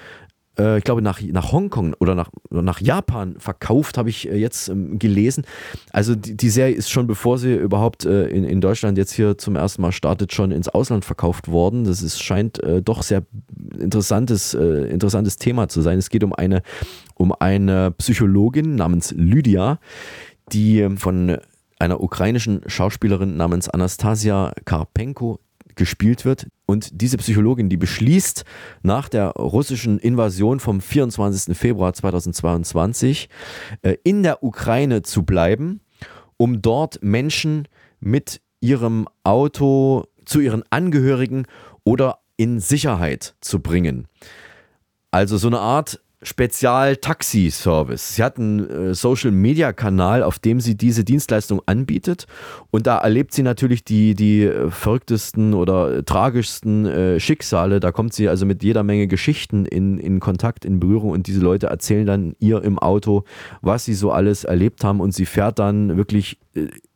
äh, 0.62 0.78
ich 0.78 0.84
glaube, 0.84 1.01
nach, 1.01 1.22
nach 1.22 1.51
Hongkong 1.51 1.96
oder 2.00 2.16
nach, 2.16 2.30
nach 2.50 2.82
Japan 2.82 3.36
verkauft, 3.40 3.98
habe 3.98 4.10
ich 4.10 4.30
äh, 4.30 4.36
jetzt 4.36 4.70
ähm, 4.70 5.00
gelesen. 5.00 5.46
Also 5.92 6.16
die, 6.16 6.36
die, 6.36 6.50
Serie 6.50 6.75
ist 6.75 6.90
schon, 6.90 7.08
bevor 7.08 7.38
sie 7.38 7.54
überhaupt 7.54 8.06
äh, 8.06 8.28
in, 8.28 8.44
in 8.44 8.62
Deutschland 8.62 8.98
jetzt 8.98 9.13
hier 9.13 9.38
zum 9.38 9.56
ersten 9.56 9.82
Mal 9.82 9.92
startet, 9.92 10.34
schon 10.34 10.51
ins 10.51 10.70
Ausland 10.70 11.06
verkauft 11.06 11.48
worden. 11.50 11.86
Das 11.86 12.01
ist, 12.01 12.22
scheint 12.22 12.62
äh, 12.63 12.82
doch 12.82 13.04
sehr 13.04 13.24
interessantes, 13.80 14.54
äh, 14.54 14.90
interessantes 14.90 15.38
Thema 15.38 15.70
zu 15.70 15.82
sein. 15.82 15.98
Es 15.98 16.10
geht 16.10 16.24
um 16.24 16.34
eine, 16.34 16.62
um 17.22 17.36
eine 17.40 17.92
Psychologin 17.92 18.74
namens 18.74 19.12
Lydia, 19.16 19.78
die 20.51 20.90
von 20.98 21.38
einer 21.78 22.01
ukrainischen 22.01 22.63
Schauspielerin 22.66 23.38
namens 23.38 23.70
Anastasia 23.70 24.54
Karpenko 24.66 25.40
gespielt 25.75 26.25
wird. 26.25 26.48
Und 26.66 26.90
diese 27.00 27.18
Psychologin, 27.18 27.70
die 27.70 27.78
beschließt, 27.78 28.44
nach 28.82 29.08
der 29.08 29.28
russischen 29.34 30.00
Invasion 30.00 30.60
vom 30.60 30.82
24. 30.82 31.56
Februar 31.56 31.94
2022 31.94 33.30
äh, 33.84 33.98
in 34.04 34.24
der 34.24 34.44
Ukraine 34.44 35.04
zu 35.04 35.22
bleiben, 35.22 35.82
um 36.38 36.63
dort 36.63 37.04
Menschen 37.04 37.68
mit 38.00 38.42
ihrem 38.62 39.08
Auto 39.24 40.06
zu 40.25 40.40
ihren 40.40 40.63
Angehörigen 40.72 41.46
oder 41.84 42.18
in 42.36 42.60
Sicherheit 42.60 43.36
zu 43.42 43.60
bringen. 43.60 44.08
Also 45.12 45.38
so 45.38 45.48
eine 45.48 45.60
Art 45.60 46.00
Spezial-Taxi-Service. 46.24 48.16
Sie 48.16 48.24
hat 48.24 48.38
einen 48.38 48.70
äh, 48.70 48.94
Social-Media-Kanal, 48.94 50.22
auf 50.22 50.38
dem 50.38 50.60
sie 50.60 50.75
diese 50.75 51.04
Dienstleistung 51.04 51.62
anbietet. 51.66 52.28
Und 52.70 52.86
da 52.86 53.00
erlebt 53.00 53.34
sie 53.34 53.42
natürlich 53.42 53.84
die, 53.84 54.13
die 54.13 54.44
äh, 54.44 54.70
verrücktesten 54.70 55.56
oder 55.56 55.98
äh, 55.98 56.04
tragischsten 56.04 56.86
äh, 56.86 57.20
Schicksale. 57.20 57.80
Da 57.80 57.92
kommt 57.92 58.13
sie 58.13 58.30
also 58.30 58.46
mit 58.46 58.63
jeder 58.63 58.84
Menge 58.84 59.08
Geschichten 59.08 59.66
in, 59.66 59.98
in 59.98 60.20
Kontakt, 60.20 60.63
in 60.63 60.80
Berührung. 60.80 61.10
Und 61.10 61.25
diese 61.25 61.42
Leute 61.42 61.68
erzählen 61.68 62.06
dann 62.06 62.36
ihr 62.40 62.63
im 62.63 62.78
Auto, 62.78 63.24
was 63.62 63.86
sie 63.86 63.96
so 63.96 64.12
alles 64.12 64.44
erlebt 64.44 64.84
haben. 64.84 65.00
Und 65.00 65.13
sie 65.13 65.25
fährt 65.25 65.58
dann 65.58 65.98
wirklich 65.98 66.38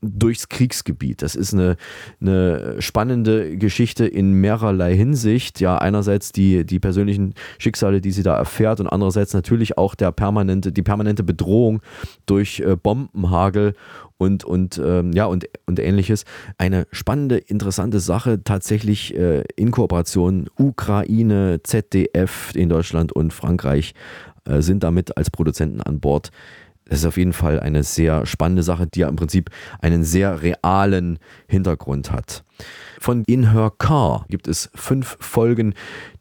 durchs 0.01 0.49
Kriegsgebiet. 0.49 1.21
Das 1.21 1.35
ist 1.35 1.53
eine, 1.53 1.77
eine 2.19 2.81
spannende 2.81 3.57
Geschichte 3.57 4.05
in 4.05 4.33
mehrerlei 4.33 4.95
Hinsicht. 4.95 5.61
Ja, 5.61 5.77
einerseits 5.77 6.31
die, 6.31 6.65
die 6.65 6.79
persönlichen 6.79 7.33
Schicksale, 7.57 8.01
die 8.01 8.11
sie 8.11 8.23
da 8.23 8.35
erfährt 8.35 8.79
und 8.79 8.87
andererseits 8.87 9.33
natürlich 9.33 9.77
auch 9.77 9.95
der 9.95 10.11
permanente, 10.11 10.71
die 10.71 10.81
permanente 10.81 11.23
Bedrohung 11.23 11.81
durch 12.25 12.59
äh, 12.59 12.75
Bombenhagel 12.75 13.73
und, 14.17 14.43
und, 14.43 14.81
ähm, 14.83 15.11
ja, 15.13 15.25
und, 15.25 15.47
und 15.65 15.79
ähnliches. 15.79 16.25
Eine 16.57 16.87
spannende, 16.91 17.37
interessante 17.37 17.99
Sache, 17.99 18.43
tatsächlich 18.43 19.15
äh, 19.15 19.43
in 19.55 19.71
Kooperation 19.71 20.49
Ukraine, 20.57 21.61
ZDF 21.63 22.51
in 22.55 22.69
Deutschland 22.69 23.13
und 23.13 23.33
Frankreich 23.33 23.93
äh, 24.45 24.61
sind 24.61 24.83
damit 24.83 25.17
als 25.17 25.31
Produzenten 25.31 25.81
an 25.81 25.99
Bord. 25.99 26.31
Das 26.87 26.99
ist 26.99 27.05
auf 27.05 27.17
jeden 27.17 27.33
Fall 27.33 27.59
eine 27.59 27.83
sehr 27.83 28.25
spannende 28.25 28.61
Sache, 28.61 28.85
die 28.85 28.99
ja 28.99 29.09
im 29.09 29.15
Prinzip 29.15 29.49
einen 29.81 30.03
sehr 30.03 30.43
realen 30.43 31.17
Hintergrund 31.47 32.11
hat. 32.11 32.43
Von 32.99 33.23
In 33.25 33.51
Her 33.51 33.71
Car 33.77 34.25
gibt 34.29 34.47
es 34.47 34.69
fünf 34.75 35.17
Folgen. 35.19 35.73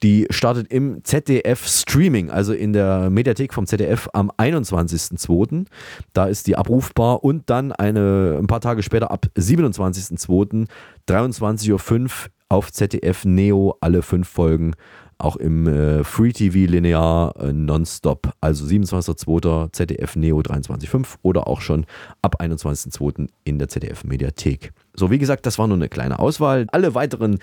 Die 0.02 0.26
startet 0.30 0.68
im 0.72 1.04
ZDF 1.04 1.66
Streaming, 1.66 2.30
also 2.30 2.52
in 2.52 2.72
der 2.72 3.10
Mediathek 3.10 3.54
vom 3.54 3.66
ZDF 3.66 4.08
am 4.12 4.30
21.02. 4.30 5.66
Da 6.12 6.26
ist 6.26 6.46
die 6.46 6.56
abrufbar 6.56 7.22
und 7.22 7.48
dann 7.50 7.72
eine, 7.72 8.38
ein 8.38 8.46
paar 8.46 8.60
Tage 8.60 8.82
später 8.82 9.10
ab 9.10 9.26
27.02. 9.36 10.66
23.05 11.08 12.02
Uhr 12.02 12.10
auf 12.48 12.72
ZDF 12.72 13.24
Neo 13.24 13.76
alle 13.80 14.02
fünf 14.02 14.28
Folgen 14.28 14.74
auch 15.18 15.36
im 15.36 15.66
äh, 15.66 16.04
Free 16.04 16.32
TV 16.32 16.70
linear 16.70 17.34
äh, 17.38 17.52
nonstop. 17.52 18.32
Also 18.40 18.64
27.02. 18.64 19.72
ZDF 19.72 20.16
Neo 20.16 20.40
23.5 20.40 21.16
oder 21.22 21.46
auch 21.46 21.60
schon 21.60 21.86
ab 22.22 22.40
21.02. 22.40 23.28
in 23.44 23.58
der 23.58 23.68
ZDF 23.68 24.04
Mediathek. 24.04 24.72
So, 24.94 25.10
wie 25.10 25.18
gesagt, 25.18 25.46
das 25.46 25.58
war 25.58 25.66
nur 25.66 25.76
eine 25.76 25.88
kleine 25.88 26.18
Auswahl. 26.18 26.66
Alle 26.70 26.94
weiteren 26.94 27.38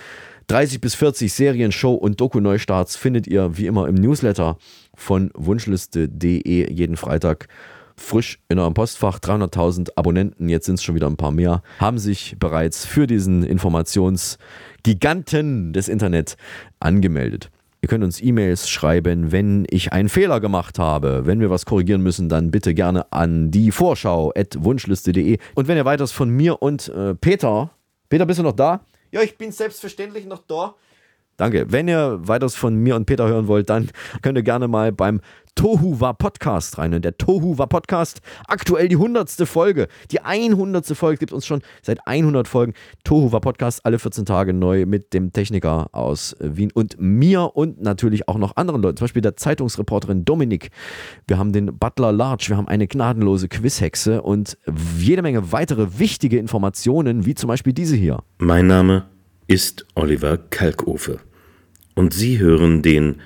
30 0.47 0.81
bis 0.81 0.95
40 0.95 1.33
Serien, 1.33 1.71
Show 1.71 1.93
und 1.93 2.19
Doku-Neustarts 2.19 2.95
findet 2.95 3.27
ihr 3.27 3.57
wie 3.57 3.67
immer 3.67 3.87
im 3.87 3.95
Newsletter 3.95 4.57
von 4.95 5.31
wunschliste.de 5.33 6.71
jeden 6.71 6.97
Freitag 6.97 7.47
frisch 7.95 8.39
in 8.49 8.59
eurem 8.59 8.73
Postfach. 8.73 9.19
300.000 9.19 9.91
Abonnenten, 9.95 10.49
jetzt 10.49 10.65
sind 10.65 10.75
es 10.75 10.83
schon 10.83 10.95
wieder 10.95 11.07
ein 11.07 11.15
paar 11.17 11.31
mehr, 11.31 11.63
haben 11.79 11.99
sich 11.99 12.35
bereits 12.39 12.85
für 12.85 13.07
diesen 13.07 13.43
Informationsgiganten 13.43 15.71
des 15.73 15.87
Internet 15.87 16.35
angemeldet. 16.79 17.49
Ihr 17.83 17.89
könnt 17.89 18.03
uns 18.03 18.21
E-Mails 18.21 18.69
schreiben, 18.69 19.31
wenn 19.31 19.65
ich 19.71 19.91
einen 19.91 20.07
Fehler 20.07 20.39
gemacht 20.39 20.77
habe. 20.77 21.25
Wenn 21.25 21.39
wir 21.39 21.49
was 21.49 21.65
korrigieren 21.65 22.01
müssen, 22.01 22.29
dann 22.29 22.51
bitte 22.51 22.75
gerne 22.75 23.11
an 23.11 23.49
die 23.49 23.71
Vorschau 23.71 24.31
wunschliste.de. 24.35 25.39
Und 25.55 25.67
wenn 25.67 25.77
ihr 25.77 25.85
weiteres 25.85 26.11
von 26.11 26.29
mir 26.29 26.61
und 26.61 26.89
äh, 26.89 27.15
Peter, 27.15 27.71
Peter, 28.07 28.27
bist 28.27 28.37
du 28.37 28.43
noch 28.43 28.55
da? 28.55 28.85
Ja, 29.11 29.21
ich 29.23 29.35
bin 29.35 29.51
selbstverständlich 29.51 30.27
noch 30.27 30.43
da. 30.47 30.75
Danke. 31.41 31.65
Wenn 31.71 31.87
ihr 31.87 32.19
weiteres 32.21 32.53
von 32.53 32.75
mir 32.75 32.95
und 32.95 33.07
Peter 33.07 33.27
hören 33.27 33.47
wollt, 33.47 33.67
dann 33.71 33.89
könnt 34.21 34.37
ihr 34.37 34.43
gerne 34.43 34.67
mal 34.67 34.91
beim 34.91 35.21
Tohu 35.55 35.99
war 35.99 36.13
Podcast 36.13 36.77
rein. 36.77 36.93
Und 36.93 37.03
der 37.03 37.17
Tohu 37.17 37.57
war 37.57 37.65
Podcast, 37.65 38.21
aktuell 38.47 38.87
die 38.87 38.95
100. 38.95 39.31
Folge. 39.47 39.87
Die 40.11 40.19
100. 40.19 40.85
Folge 40.95 41.17
gibt 41.17 41.33
uns 41.33 41.47
schon 41.47 41.63
seit 41.81 42.05
100 42.05 42.47
Folgen. 42.47 42.73
Tohu 43.03 43.31
war 43.31 43.41
Podcast, 43.41 43.83
alle 43.87 43.97
14 43.97 44.27
Tage 44.27 44.53
neu 44.53 44.85
mit 44.85 45.15
dem 45.15 45.33
Techniker 45.33 45.89
aus 45.93 46.35
Wien 46.39 46.69
und 46.75 46.97
mir 46.99 47.55
und 47.55 47.81
natürlich 47.81 48.27
auch 48.27 48.37
noch 48.37 48.55
anderen 48.55 48.83
Leuten. 48.83 48.97
Zum 48.97 49.05
Beispiel 49.05 49.23
der 49.23 49.35
Zeitungsreporterin 49.35 50.23
Dominik. 50.25 50.69
Wir 51.25 51.39
haben 51.39 51.53
den 51.53 51.75
Butler 51.75 52.11
Large. 52.11 52.49
Wir 52.49 52.57
haben 52.57 52.67
eine 52.67 52.85
gnadenlose 52.85 53.47
Quizhexe 53.47 54.21
und 54.21 54.59
jede 54.95 55.23
Menge 55.23 55.51
weitere 55.51 55.97
wichtige 55.97 56.37
Informationen, 56.37 57.25
wie 57.25 57.33
zum 57.33 57.47
Beispiel 57.47 57.73
diese 57.73 57.95
hier. 57.95 58.19
Mein 58.37 58.67
Name 58.67 59.07
ist 59.47 59.87
Oliver 59.95 60.37
Kalkofe. 60.37 61.19
Und 62.01 62.15
Sie 62.15 62.39
hören 62.39 62.81
den 62.81 63.21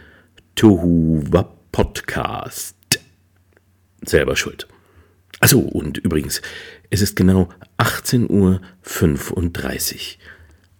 Tohu 0.55 1.23
Wap 1.29 1.71
Podcast. 1.71 2.99
Selber 4.01 4.35
schuld. 4.35 4.67
Achso, 5.39 5.59
und 5.59 5.97
übrigens, 5.99 6.41
es 6.89 7.01
ist 7.01 7.15
genau 7.15 7.47
18.35 7.77 8.27
Uhr. 8.29 8.59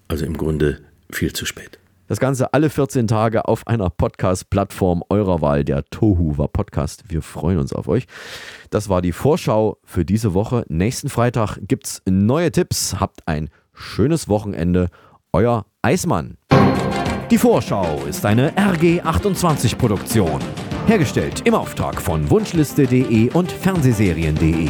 Also 0.10 0.26
im 0.26 0.36
Grunde 0.36 0.82
viel 1.10 1.32
zu 1.32 1.46
spät. 1.46 1.80
Das 2.08 2.20
Ganze 2.20 2.54
alle 2.54 2.70
14 2.70 3.08
Tage 3.08 3.48
auf 3.48 3.66
einer 3.66 3.90
Podcast-Plattform 3.90 5.02
eurer 5.08 5.40
Wahl, 5.40 5.64
der 5.64 5.86
Tohuwa 5.86 6.48
Podcast. 6.48 7.06
Wir 7.08 7.22
freuen 7.22 7.60
uns 7.60 7.72
auf 7.72 7.88
euch. 7.88 8.08
Das 8.72 8.90
war 8.90 9.02
die 9.02 9.14
Vorschau 9.14 9.78
für 9.86 10.04
diese 10.04 10.34
Woche. 10.34 10.66
Nächsten 10.68 11.08
Freitag 11.08 11.60
gibt 11.62 11.88
es 11.88 12.02
neue 12.06 12.52
Tipps. 12.52 13.00
Habt 13.00 13.26
ein 13.26 13.50
schönes 13.72 14.28
Wochenende. 14.28 14.90
Euer 15.32 15.66
Eismann. 15.82 16.38
Die 17.32 17.40
Vorschau 17.40 18.04
ist 18.08 18.24
eine 18.24 18.52
RG28-Produktion. 18.52 20.40
Hergestellt 20.86 21.42
im 21.46 21.56
Auftrag 21.56 22.00
von 22.00 22.30
Wunschliste.de 22.30 23.32
und 23.32 23.52
Fernsehserien.de. 23.52 24.70